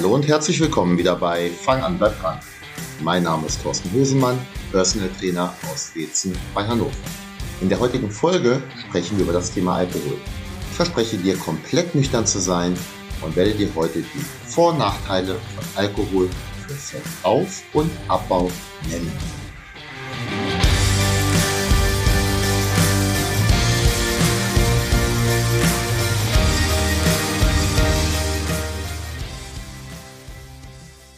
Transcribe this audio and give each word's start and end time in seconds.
Hallo 0.00 0.14
und 0.14 0.26
herzlich 0.26 0.58
willkommen 0.58 0.96
wieder 0.96 1.14
bei 1.14 1.50
Fang 1.50 1.82
an, 1.82 1.98
bleib 1.98 2.18
dran. 2.22 2.40
Mein 3.02 3.24
Name 3.24 3.46
ist 3.46 3.62
Thorsten 3.62 3.92
Hosemann, 3.92 4.38
Personal 4.72 5.10
Trainer 5.20 5.52
aus 5.70 5.94
Wezen 5.94 6.34
bei 6.54 6.66
Hannover. 6.66 6.96
In 7.60 7.68
der 7.68 7.78
heutigen 7.78 8.10
Folge 8.10 8.62
sprechen 8.78 9.18
wir 9.18 9.24
über 9.24 9.34
das 9.34 9.52
Thema 9.52 9.74
Alkohol. 9.74 10.16
Ich 10.70 10.76
verspreche 10.78 11.18
dir, 11.18 11.36
komplett 11.36 11.94
nüchtern 11.94 12.24
zu 12.24 12.38
sein 12.38 12.78
und 13.20 13.36
werde 13.36 13.52
dir 13.52 13.68
heute 13.74 14.00
die 14.00 14.24
Vor- 14.46 14.72
und 14.72 14.78
Nachteile 14.78 15.34
von 15.34 15.64
Alkohol 15.76 16.30
für 16.66 16.72
Fettauf- 16.72 17.62
und 17.74 17.90
Abbau 18.08 18.50
nennen. 18.88 19.12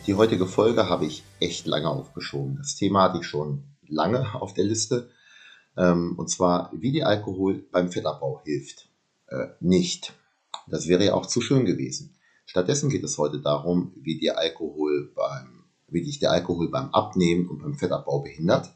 Die 0.09 0.17
heutige 0.17 0.47
Folge 0.47 0.89
habe 0.89 1.07
ich 1.07 1.23
echt 1.39 1.65
lange 1.67 1.89
aufgeschoben. 1.89 2.57
Das 2.57 2.75
Thema 2.75 3.05
hatte 3.05 3.19
ich 3.19 3.27
schon 3.27 3.63
lange 3.87 4.35
auf 4.35 4.53
der 4.53 4.65
Liste. 4.65 5.11
Ähm, 5.77 6.19
und 6.19 6.29
zwar, 6.29 6.73
wie 6.75 6.91
dir 6.91 7.07
Alkohol 7.07 7.65
beim 7.71 7.89
Fettabbau 7.89 8.41
hilft. 8.45 8.89
Äh, 9.29 9.47
nicht. 9.61 10.13
Das 10.67 10.89
wäre 10.89 11.05
ja 11.05 11.15
auch 11.15 11.27
zu 11.27 11.41
schön 11.41 11.65
gewesen. 11.65 12.17
Stattdessen 12.47 12.91
geht 12.91 13.05
es 13.05 13.17
heute 13.17 13.41
darum, 13.41 13.93
wie 13.95 14.19
dir 14.19 14.39
Alkohol 14.39 15.13
beim, 15.15 15.67
wie 15.87 16.03
dich 16.03 16.19
der 16.19 16.33
Alkohol 16.33 16.69
beim 16.69 16.91
Abnehmen 16.91 17.49
und 17.49 17.63
beim 17.63 17.75
Fettabbau 17.75 18.23
behindert, 18.23 18.75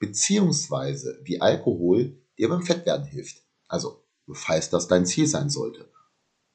beziehungsweise 0.00 1.20
wie 1.22 1.40
Alkohol 1.40 2.18
dir 2.36 2.48
beim 2.48 2.62
Fettwerden 2.62 3.06
hilft. 3.06 3.42
Also, 3.68 4.02
falls 4.32 4.70
das 4.70 4.88
dein 4.88 5.06
Ziel 5.06 5.28
sein 5.28 5.50
sollte. 5.50 5.88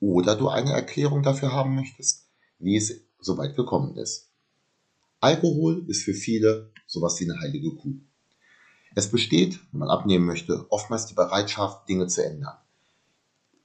Oder 0.02 0.36
du 0.36 0.50
eine 0.50 0.74
Erklärung 0.74 1.24
dafür 1.24 1.54
haben 1.54 1.76
möchtest, 1.76 2.28
wie 2.60 2.76
es 2.76 3.09
so 3.20 3.38
weit 3.38 3.56
gekommen 3.56 3.96
ist. 3.98 4.30
Alkohol 5.20 5.84
ist 5.88 6.04
für 6.04 6.14
viele 6.14 6.72
sowas 6.88 7.20
wie 7.20 7.30
eine 7.30 7.40
heilige 7.40 7.76
Kuh. 7.76 7.96
Es 8.96 9.12
besteht, 9.12 9.60
wenn 9.72 9.82
man 9.82 9.90
abnehmen 9.90 10.26
möchte, 10.26 10.66
oftmals 10.70 11.06
die 11.06 11.14
Bereitschaft, 11.14 11.88
Dinge 11.88 12.08
zu 12.08 12.26
ändern. 12.26 12.58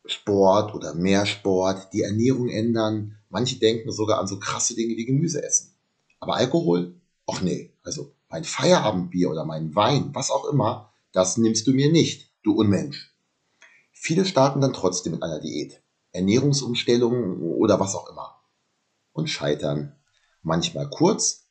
Sport 0.05 0.75
oder 0.75 0.95
mehr 0.95 1.25
Sport, 1.25 1.93
die 1.93 2.03
Ernährung 2.03 2.51
ändern. 2.51 3.17
Manche 3.31 3.59
denken 3.59 3.91
sogar 3.91 4.19
an 4.19 4.27
so 4.27 4.39
krasse 4.39 4.75
Dinge 4.75 4.97
wie 4.97 5.07
Gemüse 5.07 5.43
essen. 5.43 5.73
Aber 6.21 6.35
Alkohol? 6.35 6.95
Ach 7.27 7.41
nee, 7.41 7.73
also 7.83 8.13
mein 8.29 8.45
Feierabendbier 8.45 9.31
oder 9.31 9.45
mein 9.45 9.75
Wein, 9.75 10.11
was 10.13 10.31
auch 10.31 10.45
immer, 10.47 10.93
das 11.13 11.39
nimmst 11.39 11.67
du 11.67 11.73
mir 11.73 11.91
nicht, 11.91 12.31
du 12.43 12.53
Unmensch. 12.53 13.15
Viele 13.93 14.27
starten 14.27 14.61
dann 14.61 14.75
trotzdem 14.75 15.13
mit 15.13 15.23
einer 15.23 15.41
Diät, 15.41 15.81
Ernährungsumstellung 16.13 17.41
oder 17.41 17.81
was 17.81 17.95
auch 17.95 18.11
immer 18.11 18.44
und 19.15 19.29
scheitern. 19.29 19.97
Manchmal 20.43 20.91
kurz, 20.91 21.49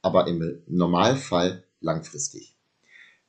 aber 0.00 0.28
im 0.28 0.62
Normalfall 0.68 1.64
langfristig. 1.80 2.56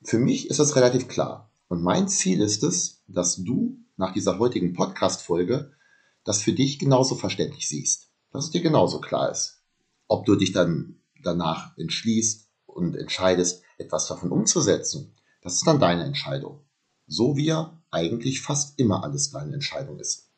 Für 0.04 0.20
mich 0.20 0.50
ist 0.50 0.60
das 0.60 0.76
relativ 0.76 1.08
klar. 1.08 1.52
Und 1.68 1.82
mein 1.82 2.08
Ziel 2.08 2.42
ist 2.42 2.64
es, 2.64 3.04
dass 3.08 3.38
du 3.38 3.78
nach 3.98 4.14
dieser 4.14 4.38
heutigen 4.38 4.74
Podcast-Folge 4.74 5.72
das 6.24 6.42
für 6.42 6.54
dich 6.54 6.78
genauso 6.78 7.16
verständlich 7.16 7.68
siehst. 7.68 8.12
Dass 8.32 8.46
es 8.46 8.52
dir 8.52 8.62
genauso 8.62 9.02
klar 9.02 9.32
ist. 9.32 9.64
Ob 10.08 10.26
du 10.26 10.36
dich 10.36 10.52
dann 10.52 11.00
danach 11.24 11.76
entschließt 11.78 12.48
und 12.68 12.96
entscheidest, 12.96 13.64
etwas 13.78 14.08
davon 14.08 14.32
umzusetzen, 14.32 15.16
das 15.42 15.56
ist 15.56 15.68
dann 15.68 15.80
deine 15.80 16.04
Entscheidung. 16.04 16.62
So 17.08 17.36
wie 17.36 17.46
ja 17.46 17.82
eigentlich 17.92 18.42
fast 18.42 18.80
immer 18.80 19.04
alles 19.04 19.32
deine 19.32 19.54
Entscheidung 19.54 20.00
ist. 20.00 20.29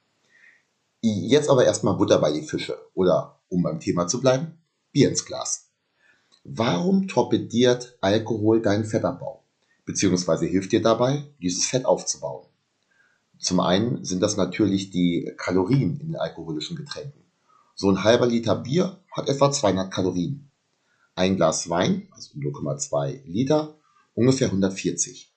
Jetzt 1.04 1.50
aber 1.50 1.66
erstmal 1.66 1.96
Butter 1.96 2.20
bei 2.20 2.32
die 2.32 2.44
Fische 2.44 2.78
oder, 2.94 3.40
um 3.50 3.64
beim 3.64 3.80
Thema 3.80 4.08
zu 4.08 4.22
bleiben, 4.22 4.60
Bier 4.92 5.10
ins 5.10 5.26
Glas. 5.26 5.72
Warum 6.44 7.08
torpediert 7.08 7.98
Alkohol 8.02 8.62
deinen 8.62 8.86
Fettabbau? 8.86 9.44
Beziehungsweise 9.84 10.46
hilft 10.46 10.72
dir 10.72 10.82
dabei, 10.82 11.24
dieses 11.42 11.66
Fett 11.66 11.86
aufzubauen? 11.86 12.46
Zum 13.40 13.60
einen 13.62 14.06
sind 14.06 14.22
das 14.22 14.38
natürlich 14.38 14.92
die 14.92 15.34
Kalorien 15.38 16.00
in 16.00 16.10
den 16.10 16.16
alkoholischen 16.18 16.78
Getränken. 16.78 17.24
So 17.74 17.90
ein 17.90 18.04
halber 18.04 18.28
Liter 18.28 18.56
Bier 18.56 19.00
hat 19.12 19.28
etwa 19.28 19.52
200 19.52 19.92
Kalorien. 19.92 20.52
Ein 21.16 21.36
Glas 21.36 21.68
Wein, 21.68 22.10
also 22.12 22.38
0,2 22.38 23.22
Liter, 23.26 23.76
ungefähr 24.14 24.48
140. 24.48 25.34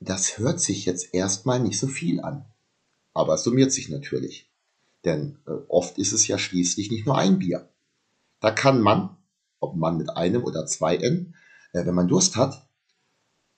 Das 0.00 0.36
hört 0.36 0.60
sich 0.60 0.84
jetzt 0.84 1.14
erstmal 1.14 1.58
nicht 1.58 1.78
so 1.78 1.86
viel 1.86 2.20
an. 2.20 2.44
Aber 3.14 3.34
es 3.34 3.44
summiert 3.44 3.72
sich 3.72 3.88
natürlich. 3.88 4.50
Denn 5.04 5.38
äh, 5.46 5.52
oft 5.68 5.98
ist 5.98 6.12
es 6.12 6.26
ja 6.26 6.38
schließlich 6.38 6.90
nicht 6.90 7.06
nur 7.06 7.18
ein 7.18 7.38
Bier. 7.38 7.68
Da 8.40 8.50
kann 8.50 8.80
man, 8.80 9.16
ob 9.60 9.76
man 9.76 9.96
mit 9.96 10.10
einem 10.10 10.44
oder 10.44 10.66
zwei 10.66 10.96
N, 10.96 11.34
äh, 11.72 11.84
wenn 11.84 11.94
man 11.94 12.08
Durst 12.08 12.36
hat, 12.36 12.68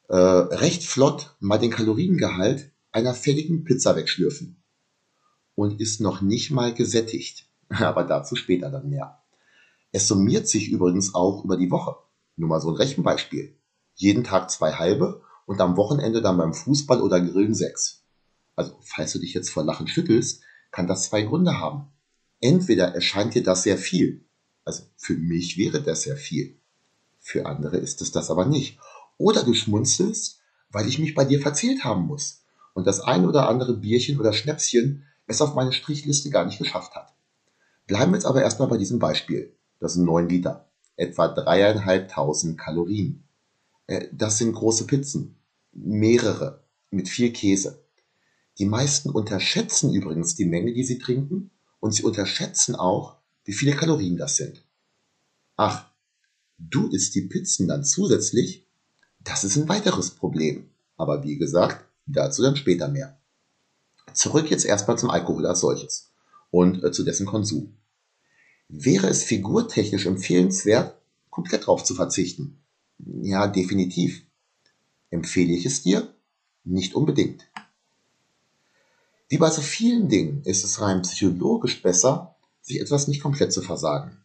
äh, 0.08 0.16
recht 0.16 0.84
flott 0.84 1.36
mal 1.40 1.58
den 1.58 1.70
Kaloriengehalt 1.70 2.72
einer 2.92 3.14
fälligen 3.14 3.64
Pizza 3.64 3.96
wegschlürfen. 3.96 4.62
Und 5.54 5.80
ist 5.80 6.00
noch 6.00 6.20
nicht 6.20 6.50
mal 6.50 6.74
gesättigt. 6.74 7.48
Aber 7.68 8.04
dazu 8.04 8.36
später 8.36 8.70
dann 8.70 8.88
mehr. 8.88 9.22
Es 9.92 10.08
summiert 10.08 10.48
sich 10.48 10.68
übrigens 10.68 11.14
auch 11.14 11.44
über 11.44 11.56
die 11.56 11.70
Woche. 11.70 11.96
Nur 12.36 12.48
mal 12.48 12.60
so 12.60 12.70
ein 12.70 12.76
Rechenbeispiel. 12.76 13.56
Jeden 13.94 14.24
Tag 14.24 14.50
zwei 14.50 14.72
halbe 14.72 15.22
und 15.46 15.60
am 15.60 15.76
Wochenende 15.76 16.20
dann 16.20 16.36
beim 16.36 16.52
Fußball 16.52 17.00
oder 17.00 17.20
Grillen 17.20 17.54
sechs. 17.54 18.04
Also, 18.56 18.78
falls 18.82 19.12
du 19.12 19.18
dich 19.18 19.32
jetzt 19.32 19.50
vor 19.50 19.64
Lachen 19.64 19.88
schüttelst, 19.88 20.42
kann 20.70 20.86
das 20.86 21.04
zwei 21.04 21.22
Gründe 21.22 21.58
haben. 21.58 21.88
Entweder 22.40 22.94
erscheint 22.94 23.34
dir 23.34 23.42
das 23.42 23.62
sehr 23.62 23.78
viel. 23.78 24.24
Also 24.64 24.82
für 24.96 25.14
mich 25.14 25.56
wäre 25.56 25.82
das 25.82 26.02
sehr 26.02 26.16
viel. 26.16 26.58
Für 27.20 27.46
andere 27.46 27.76
ist 27.78 28.02
es 28.02 28.12
das 28.12 28.30
aber 28.30 28.46
nicht. 28.46 28.78
Oder 29.18 29.42
du 29.42 29.54
schmunzelst, 29.54 30.40
weil 30.70 30.86
ich 30.86 30.98
mich 30.98 31.14
bei 31.14 31.24
dir 31.24 31.40
verzählt 31.40 31.84
haben 31.84 32.06
muss 32.06 32.42
und 32.74 32.86
das 32.86 33.00
ein 33.00 33.24
oder 33.26 33.48
andere 33.48 33.76
Bierchen 33.76 34.20
oder 34.20 34.32
Schnäpschen 34.32 35.04
es 35.26 35.40
auf 35.40 35.54
meine 35.54 35.72
Strichliste 35.72 36.30
gar 36.30 36.44
nicht 36.44 36.58
geschafft 36.58 36.94
hat. 36.94 37.14
Bleiben 37.86 38.12
wir 38.12 38.16
jetzt 38.16 38.26
aber 38.26 38.42
erstmal 38.42 38.68
bei 38.68 38.76
diesem 38.76 38.98
Beispiel. 38.98 39.56
Das 39.80 39.94
sind 39.94 40.04
9 40.04 40.28
Liter, 40.28 40.68
etwa 40.96 41.28
dreieinhalbtausend 41.28 42.58
Kalorien. 42.58 43.24
Äh, 43.86 44.08
das 44.12 44.38
sind 44.38 44.52
große 44.52 44.86
Pizzen, 44.86 45.36
mehrere, 45.72 46.64
mit 46.90 47.08
viel 47.08 47.32
Käse. 47.32 47.85
Die 48.58 48.66
meisten 48.66 49.10
unterschätzen 49.10 49.92
übrigens 49.92 50.34
die 50.34 50.46
Menge, 50.46 50.72
die 50.72 50.84
sie 50.84 50.98
trinken 50.98 51.50
und 51.80 51.92
sie 51.92 52.04
unterschätzen 52.04 52.74
auch, 52.74 53.16
wie 53.44 53.52
viele 53.52 53.76
Kalorien 53.76 54.16
das 54.16 54.36
sind. 54.36 54.64
Ach, 55.56 55.90
du 56.58 56.88
isst 56.88 57.14
die 57.14 57.22
Pizzen 57.22 57.68
dann 57.68 57.84
zusätzlich? 57.84 58.66
Das 59.20 59.44
ist 59.44 59.56
ein 59.56 59.68
weiteres 59.68 60.10
Problem. 60.10 60.70
Aber 60.96 61.24
wie 61.24 61.36
gesagt, 61.36 61.84
dazu 62.06 62.42
dann 62.42 62.56
später 62.56 62.88
mehr. 62.88 63.18
Zurück 64.12 64.50
jetzt 64.50 64.64
erstmal 64.64 64.98
zum 64.98 65.10
Alkohol 65.10 65.46
als 65.46 65.60
solches 65.60 66.12
und 66.50 66.82
äh, 66.82 66.92
zu 66.92 67.04
dessen 67.04 67.26
Konsum. 67.26 67.76
Wäre 68.68 69.08
es 69.08 69.22
figurtechnisch 69.22 70.06
empfehlenswert, 70.06 70.96
komplett 71.30 71.66
drauf 71.66 71.84
zu 71.84 71.94
verzichten? 71.94 72.58
Ja, 72.98 73.46
definitiv. 73.46 74.22
Empfehle 75.10 75.52
ich 75.52 75.66
es 75.66 75.82
dir? 75.82 76.14
Nicht 76.64 76.94
unbedingt. 76.94 77.46
Wie 79.28 79.38
bei 79.38 79.50
so 79.50 79.60
vielen 79.60 80.08
Dingen 80.08 80.42
ist 80.44 80.64
es 80.64 80.80
rein 80.80 81.02
psychologisch 81.02 81.82
besser, 81.82 82.36
sich 82.62 82.80
etwas 82.80 83.08
nicht 83.08 83.20
komplett 83.20 83.52
zu 83.52 83.60
versagen, 83.60 84.18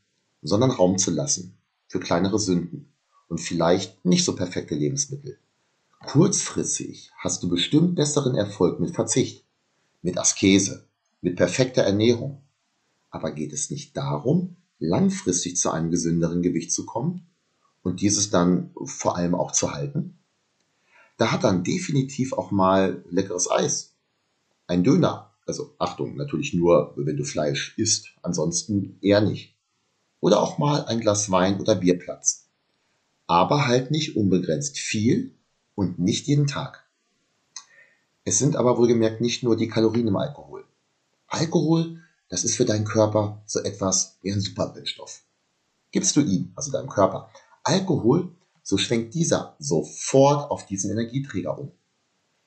sondern 0.44 0.70
Raum 0.70 1.00
zu 1.00 1.10
lassen 1.10 1.58
für 1.88 2.00
kleinere 2.00 2.38
Sünden 2.38 2.94
und 3.28 3.40
vielleicht 3.40 4.06
nicht 4.06 4.24
so 4.24 4.36
perfekte 4.36 4.76
Lebensmittel. 4.76 5.40
Kurzfristig 6.06 7.12
hast 7.18 7.42
du 7.42 7.50
bestimmt 7.50 7.96
besseren 7.96 8.36
Erfolg 8.36 8.80
mit 8.80 8.94
Verzicht, 8.94 9.44
mit 10.04 10.20
Askese, 10.20 10.86
mit 11.22 11.36
perfekter 11.36 11.82
Ernährung. 11.82 12.44
Aber 13.10 13.32
geht 13.32 13.54
es 13.54 13.72
nicht 13.72 13.98
darum, 13.98 14.58
langfristig 14.78 15.58
zu 15.58 15.72
einem 15.72 15.90
gesünderen 15.90 16.44
Gewicht 16.44 16.72
zu 16.72 16.86
kommen 16.86 17.28
und 17.82 18.02
dieses 18.02 18.30
dann 18.30 18.72
vor 18.86 19.16
allem 19.16 19.34
auch 19.34 19.52
zu 19.52 19.72
halten? 19.72 20.20
Da 21.18 21.32
hat 21.32 21.44
dann 21.44 21.64
definitiv 21.64 22.34
auch 22.34 22.52
mal 22.52 23.04
leckeres 23.10 23.50
Eis 23.50 23.91
ein 24.72 24.84
Döner. 24.84 25.34
Also 25.46 25.76
Achtung, 25.78 26.16
natürlich 26.16 26.54
nur, 26.54 26.94
wenn 26.96 27.18
du 27.18 27.26
Fleisch 27.26 27.78
isst, 27.78 28.10
ansonsten 28.22 28.98
eher 29.02 29.22
nicht. 29.22 29.56
Oder 30.22 30.42
auch 30.42 30.58
mal 30.58 30.86
ein 30.86 31.02
Glas 31.02 31.30
Wein 31.30 31.60
oder 31.60 31.76
Bierplatz. 31.76 32.48
Aber 33.28 33.68
halt 33.68 33.92
nicht 33.92 34.16
unbegrenzt 34.16 34.78
viel 34.80 35.36
und 35.76 36.00
nicht 36.00 36.28
jeden 36.28 36.48
Tag. 36.48 36.88
Es 38.24 38.38
sind 38.38 38.56
aber 38.56 38.78
wohlgemerkt 38.78 39.20
nicht 39.20 39.44
nur 39.44 39.58
die 39.58 39.68
Kalorien 39.68 40.08
im 40.08 40.16
Alkohol. 40.16 40.64
Alkohol, 41.28 42.02
das 42.30 42.44
ist 42.44 42.56
für 42.56 42.66
deinen 42.66 42.86
Körper 42.86 43.42
so 43.46 43.60
etwas 43.62 44.20
wie 44.22 44.32
ein 44.32 44.42
Superbrennstoff. 44.42 45.24
Gibst 45.92 46.16
du 46.16 46.22
ihm, 46.22 46.54
also 46.56 46.72
deinem 46.72 46.90
Körper, 46.90 47.30
Alkohol, 47.64 48.36
so 48.64 48.78
schwenkt 48.78 49.16
dieser 49.16 49.56
sofort 49.60 50.52
auf 50.52 50.66
diesen 50.66 50.92
Energieträger 50.92 51.58
um. 51.58 51.72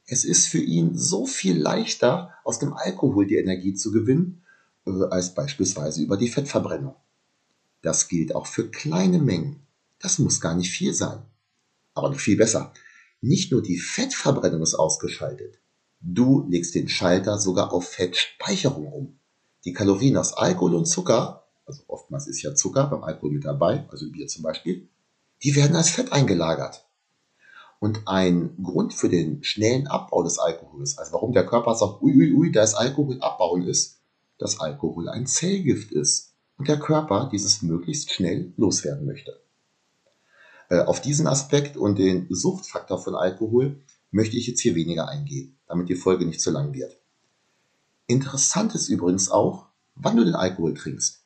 Es 0.07 0.25
ist 0.25 0.49
für 0.49 0.59
ihn 0.59 0.97
so 0.97 1.27
viel 1.27 1.59
leichter, 1.59 2.31
aus 2.45 2.59
dem 2.59 2.75
Alkohol 2.75 3.27
die 3.27 3.37
Energie 3.37 3.75
zu 3.75 3.91
gewinnen 3.91 4.43
äh, 4.87 4.91
als 5.11 5.35
beispielsweise 5.35 6.03
über 6.03 6.17
die 6.17 6.29
Fettverbrennung. 6.29 6.95
Das 7.83 8.09
gilt 8.09 8.35
auch 8.35 8.47
für 8.47 8.71
kleine 8.71 9.19
Mengen. 9.19 9.61
Das 9.99 10.19
muss 10.19 10.41
gar 10.41 10.55
nicht 10.55 10.71
viel 10.71 10.95
sein. 10.95 11.23
Aber 11.95 12.11
noch 12.11 12.21
viel 12.21 12.37
besser. 12.37 12.73
Nicht 13.21 13.53
nur 13.53 13.63
die 13.63 13.79
Fettverbrennung 13.79 14.63
ist 14.63 14.75
ausgeschaltet. 14.75 15.59
Du 16.01 16.47
legst 16.49 16.75
den 16.75 16.89
Schalter 16.89 17.39
sogar 17.39 17.73
auf 17.73 17.89
Fettspeicherung 17.89 18.93
um. 18.93 19.19
Die 19.65 19.73
Kalorien 19.73 20.19
aus 20.19 20.35
Alkohol 20.35 20.75
und 20.75 20.85
Zucker, 20.85 21.47
also 21.65 21.83
oftmals 21.87 22.27
ist 22.27 22.43
ja 22.43 22.55
Zucker 22.55 22.87
beim 22.89 23.03
Alkohol 23.03 23.33
mit 23.33 23.45
dabei, 23.47 23.89
also 23.91 24.11
Bier 24.11 24.27
zum 24.27 24.43
Beispiel, 24.43 24.89
die 25.43 25.57
werden 25.57 25.77
als 25.77 25.89
Fett 25.89 26.13
eingelagert. 26.13 26.85
Und 27.85 28.09
ein 28.09 28.57
Grund 28.63 28.95
für 28.95 29.11
den 29.11 29.45
schnellen 29.45 29.89
Abbau 29.89 30.23
des 30.23 30.39
Alkohols, 30.39 30.97
also 30.97 31.13
warum 31.13 31.35
der 31.35 31.45
Körper 31.45 31.75
sagt, 31.75 32.01
ui, 32.01 32.15
ui, 32.17 32.33
ui, 32.33 32.51
da 32.51 32.63
ist 32.63 32.73
Alkohol 32.73 33.21
abbauen 33.21 33.67
ist, 33.67 34.01
dass 34.39 34.59
Alkohol 34.59 35.11
ein 35.11 35.27
Zellgift 35.27 35.93
ist 35.93 36.33
und 36.57 36.67
der 36.67 36.79
Körper 36.79 37.29
dieses 37.31 37.61
möglichst 37.61 38.11
schnell 38.11 38.55
loswerden 38.57 39.05
möchte. 39.05 39.39
Äh, 40.71 40.79
auf 40.79 41.03
diesen 41.03 41.27
Aspekt 41.27 41.77
und 41.77 41.99
den 41.99 42.27
Suchtfaktor 42.31 42.99
von 42.99 43.15
Alkohol 43.15 43.83
möchte 44.11 44.39
ich 44.39 44.47
jetzt 44.47 44.61
hier 44.61 44.77
weniger 44.77 45.07
eingehen, 45.11 45.59
damit 45.67 45.91
die 45.91 45.95
Folge 45.95 46.25
nicht 46.25 46.41
zu 46.41 46.51
lang 46.51 46.73
wird. 46.73 46.99
Interessant 48.07 48.75
ist 48.75 48.89
übrigens 48.89 49.31
auch, 49.31 49.67
wann 49.95 50.17
du 50.17 50.25
den 50.25 50.37
Alkohol 50.37 50.73
trinkst. 50.73 51.23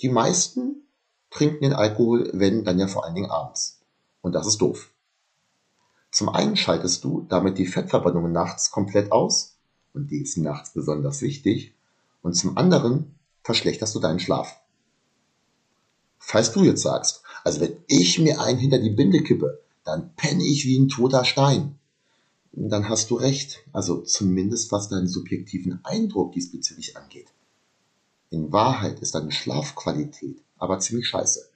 Die 0.00 0.08
meisten 0.08 0.88
trinken 1.28 1.60
den 1.60 1.74
Alkohol, 1.74 2.30
wenn, 2.32 2.64
dann 2.64 2.78
ja 2.78 2.86
vor 2.86 3.04
allen 3.04 3.16
Dingen 3.16 3.30
abends. 3.30 3.82
Und 4.22 4.32
das 4.32 4.46
ist 4.46 4.62
doof. 4.62 4.90
Zum 6.10 6.28
einen 6.28 6.56
schaltest 6.56 7.04
du 7.04 7.26
damit 7.28 7.58
die 7.58 7.66
Fettverbrennung 7.66 8.32
nachts 8.32 8.70
komplett 8.70 9.12
aus, 9.12 9.56
und 9.94 10.10
die 10.10 10.22
ist 10.22 10.36
nachts 10.36 10.72
besonders 10.72 11.22
wichtig, 11.22 11.74
und 12.22 12.34
zum 12.34 12.56
anderen 12.56 13.14
verschlechterst 13.42 13.94
du 13.94 14.00
deinen 14.00 14.20
Schlaf. 14.20 14.60
Falls 16.18 16.52
du 16.52 16.64
jetzt 16.64 16.82
sagst, 16.82 17.22
also 17.44 17.60
wenn 17.60 17.76
ich 17.86 18.18
mir 18.18 18.40
einen 18.40 18.58
hinter 18.58 18.78
die 18.78 18.90
Binde 18.90 19.22
kippe, 19.22 19.62
dann 19.84 20.14
penne 20.16 20.44
ich 20.44 20.66
wie 20.66 20.78
ein 20.78 20.88
toter 20.88 21.24
Stein. 21.24 21.78
Dann 22.52 22.88
hast 22.88 23.10
du 23.10 23.14
recht, 23.14 23.64
also 23.72 24.02
zumindest 24.02 24.72
was 24.72 24.88
deinen 24.88 25.08
subjektiven 25.08 25.80
Eindruck 25.84 26.32
diesbezüglich 26.32 26.96
angeht. 26.96 27.28
In 28.30 28.52
Wahrheit 28.52 29.00
ist 29.00 29.14
deine 29.14 29.32
Schlafqualität 29.32 30.42
aber 30.58 30.80
ziemlich 30.80 31.08
scheiße. 31.08 31.48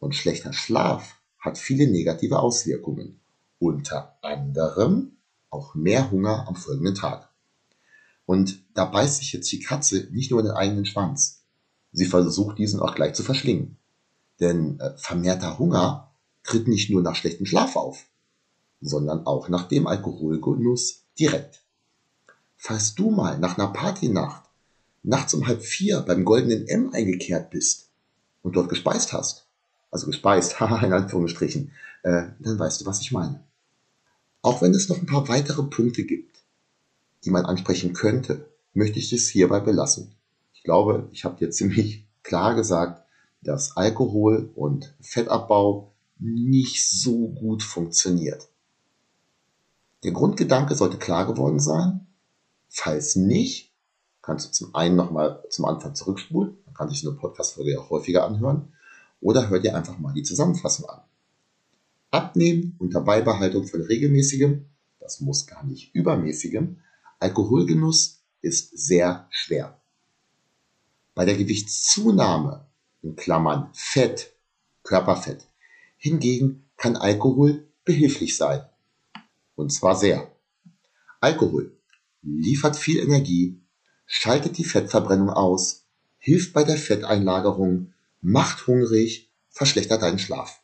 Und 0.00 0.14
schlechter 0.14 0.52
Schlaf 0.52 1.16
hat 1.38 1.56
viele 1.56 1.86
negative 1.88 2.40
Auswirkungen. 2.40 3.19
Unter 3.60 4.16
anderem 4.22 5.18
auch 5.50 5.74
mehr 5.74 6.10
Hunger 6.10 6.48
am 6.48 6.56
folgenden 6.56 6.94
Tag. 6.94 7.28
Und 8.24 8.64
da 8.74 8.86
beißt 8.86 9.18
sich 9.18 9.32
jetzt 9.34 9.52
die 9.52 9.60
Katze 9.60 10.08
nicht 10.12 10.30
nur 10.30 10.40
in 10.40 10.46
den 10.46 10.54
eigenen 10.54 10.86
Schwanz. 10.86 11.42
Sie 11.92 12.06
versucht 12.06 12.58
diesen 12.58 12.80
auch 12.80 12.94
gleich 12.94 13.14
zu 13.14 13.22
verschlingen. 13.22 13.76
Denn 14.40 14.80
äh, 14.80 14.96
vermehrter 14.96 15.58
Hunger 15.58 16.10
tritt 16.42 16.68
nicht 16.68 16.88
nur 16.90 17.02
nach 17.02 17.16
schlechtem 17.16 17.44
Schlaf 17.44 17.76
auf, 17.76 18.06
sondern 18.80 19.26
auch 19.26 19.48
nach 19.50 19.68
dem 19.68 19.86
Alkoholgenuss 19.86 21.02
direkt. 21.18 21.62
Falls 22.56 22.94
du 22.94 23.10
mal 23.10 23.38
nach 23.38 23.58
einer 23.58 23.72
Partynacht 23.72 24.44
nachts 25.02 25.34
um 25.34 25.46
halb 25.46 25.62
vier 25.62 26.00
beim 26.00 26.24
goldenen 26.24 26.66
M 26.66 26.94
eingekehrt 26.94 27.50
bist 27.50 27.90
und 28.42 28.56
dort 28.56 28.70
gespeist 28.70 29.12
hast, 29.12 29.46
also 29.90 30.06
gespeist, 30.06 30.60
haha, 30.60 30.82
in 30.86 30.92
Anführungsstrichen, 30.94 31.72
äh, 32.02 32.28
dann 32.38 32.58
weißt 32.58 32.80
du, 32.80 32.86
was 32.86 33.00
ich 33.00 33.12
meine. 33.12 33.44
Auch 34.42 34.62
wenn 34.62 34.74
es 34.74 34.88
noch 34.88 34.98
ein 34.98 35.06
paar 35.06 35.28
weitere 35.28 35.62
Punkte 35.62 36.04
gibt, 36.04 36.42
die 37.24 37.30
man 37.30 37.44
ansprechen 37.44 37.92
könnte, 37.92 38.48
möchte 38.72 38.98
ich 38.98 39.12
es 39.12 39.28
hierbei 39.28 39.60
belassen. 39.60 40.14
Ich 40.54 40.62
glaube, 40.62 41.08
ich 41.12 41.24
habe 41.24 41.36
dir 41.36 41.50
ziemlich 41.50 42.06
klar 42.22 42.54
gesagt, 42.54 43.04
dass 43.42 43.76
Alkohol 43.76 44.50
und 44.54 44.94
Fettabbau 45.00 45.92
nicht 46.18 46.86
so 46.88 47.28
gut 47.28 47.62
funktioniert. 47.62 48.48
Der 50.04 50.12
Grundgedanke 50.12 50.74
sollte 50.74 50.98
klar 50.98 51.26
geworden 51.26 51.58
sein. 51.58 52.06
Falls 52.68 53.16
nicht, 53.16 53.72
kannst 54.22 54.46
du 54.46 54.52
zum 54.52 54.74
einen 54.74 54.96
nochmal 54.96 55.42
zum 55.50 55.64
Anfang 55.64 55.94
zurückspulen, 55.94 56.56
man 56.64 56.74
kann 56.74 56.88
sich 56.88 57.00
so 57.00 57.10
eine 57.10 57.18
Podcast-Folge 57.18 57.80
auch 57.80 57.90
häufiger 57.90 58.24
anhören, 58.24 58.72
oder 59.20 59.48
hör 59.48 59.58
dir 59.58 59.76
einfach 59.76 59.98
mal 59.98 60.14
die 60.14 60.22
Zusammenfassung 60.22 60.88
an. 60.88 61.00
Abnehmen 62.10 62.76
unter 62.78 63.00
Beibehaltung 63.00 63.66
von 63.66 63.82
regelmäßigem, 63.82 64.66
das 64.98 65.20
muss 65.20 65.46
gar 65.46 65.64
nicht 65.64 65.94
übermäßigem, 65.94 66.80
Alkoholgenuss 67.18 68.22
ist 68.40 68.76
sehr 68.76 69.28
schwer. 69.30 69.80
Bei 71.14 71.24
der 71.24 71.36
Gewichtszunahme 71.36 72.66
in 73.02 73.16
Klammern 73.16 73.70
Fett, 73.72 74.32
Körperfett. 74.82 75.46
Hingegen 75.96 76.64
kann 76.76 76.96
Alkohol 76.96 77.68
behilflich 77.84 78.36
sein. 78.36 78.64
Und 79.54 79.70
zwar 79.70 79.96
sehr. 79.96 80.30
Alkohol 81.20 81.76
liefert 82.22 82.76
viel 82.76 82.98
Energie, 83.00 83.60
schaltet 84.06 84.58
die 84.58 84.64
Fettverbrennung 84.64 85.30
aus, 85.30 85.84
hilft 86.18 86.52
bei 86.52 86.64
der 86.64 86.76
Fetteinlagerung, 86.76 87.92
macht 88.22 88.66
hungrig, 88.66 89.30
verschlechtert 89.50 90.02
deinen 90.02 90.18
Schlaf. 90.18 90.62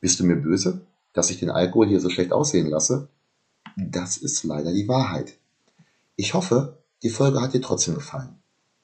Bist 0.00 0.18
du 0.18 0.24
mir 0.24 0.36
böse, 0.36 0.86
dass 1.12 1.30
ich 1.30 1.38
den 1.38 1.50
Alkohol 1.50 1.88
hier 1.88 2.00
so 2.00 2.08
schlecht 2.08 2.32
aussehen 2.32 2.68
lasse? 2.68 3.08
Das 3.76 4.16
ist 4.16 4.44
leider 4.44 4.72
die 4.72 4.88
Wahrheit. 4.88 5.38
Ich 6.16 6.34
hoffe, 6.34 6.78
die 7.02 7.10
Folge 7.10 7.40
hat 7.40 7.54
dir 7.54 7.62
trotzdem 7.62 7.94
gefallen. 7.94 8.38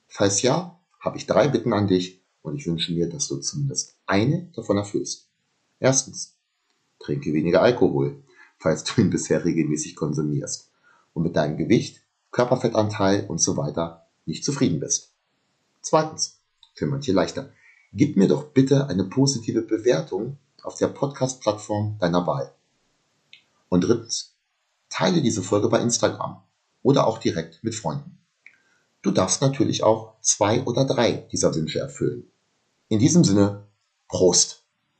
Falls 0.08 0.42
ja, 0.42 0.78
habe 1.00 1.16
ich 1.16 1.26
drei 1.26 1.48
Bitten 1.48 1.72
an 1.72 1.86
dich 1.86 2.20
und 2.42 2.56
ich 2.56 2.66
wünsche 2.66 2.92
mir, 2.92 3.08
dass 3.08 3.28
du 3.28 3.38
zumindest 3.38 3.96
eine 4.06 4.50
davon 4.54 4.76
erfüllst. 4.76 5.28
Erstens, 5.80 6.36
trinke 6.98 7.32
weniger 7.32 7.62
Alkohol, 7.62 8.22
falls 8.58 8.84
du 8.84 9.00
ihn 9.00 9.10
bisher 9.10 9.44
regelmäßig 9.44 9.96
konsumierst 9.96 10.70
und 11.14 11.22
mit 11.22 11.36
deinem 11.36 11.56
Gewicht, 11.56 12.02
Körperfettanteil 12.30 13.26
und 13.26 13.40
so 13.40 13.56
weiter 13.56 14.06
nicht 14.26 14.44
zufrieden 14.44 14.80
bist. 14.80 15.12
Zweitens, 15.80 16.40
für 16.74 16.86
manche 16.86 17.12
leichter, 17.12 17.50
gib 17.92 18.16
mir 18.16 18.28
doch 18.28 18.48
bitte 18.48 18.88
eine 18.88 19.04
positive 19.04 19.62
Bewertung 19.62 20.38
auf 20.66 20.74
der 20.74 20.88
Podcast-Plattform 20.88 21.96
deiner 22.00 22.26
Wahl. 22.26 22.52
Und 23.68 23.82
drittens, 23.82 24.36
teile 24.88 25.22
diese 25.22 25.42
Folge 25.42 25.68
bei 25.68 25.80
Instagram 25.80 26.42
oder 26.82 27.06
auch 27.06 27.18
direkt 27.18 27.62
mit 27.62 27.74
Freunden. 27.74 28.18
Du 29.02 29.12
darfst 29.12 29.40
natürlich 29.40 29.84
auch 29.84 30.20
zwei 30.20 30.64
oder 30.64 30.84
drei 30.84 31.28
dieser 31.30 31.54
Wünsche 31.54 31.78
erfüllen. 31.78 32.30
In 32.88 32.98
diesem 32.98 33.22
Sinne, 33.22 33.68
Prost! 34.08 34.65